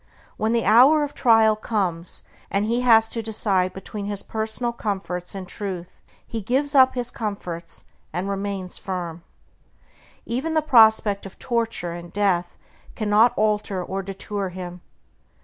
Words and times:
When 0.35 0.51
the 0.51 0.65
hour 0.65 1.03
of 1.03 1.13
trial 1.13 1.55
comes, 1.55 2.23
and 2.49 2.65
he 2.65 2.81
has 2.81 3.07
to 3.09 3.21
decide 3.21 3.71
between 3.71 4.07
his 4.07 4.23
personal 4.23 4.73
comforts 4.73 5.35
and 5.35 5.47
Truth, 5.47 6.01
he 6.25 6.41
gives 6.41 6.73
up 6.73 6.95
his 6.95 7.11
comforts 7.11 7.85
and 8.11 8.27
remains 8.27 8.79
firm. 8.79 9.21
Even 10.25 10.55
the 10.55 10.63
prospect 10.63 11.27
of 11.27 11.37
torture 11.37 11.91
and 11.91 12.11
death 12.11 12.57
cannot 12.95 13.37
alter 13.37 13.83
or 13.83 14.01
deter 14.01 14.49
him. 14.49 14.81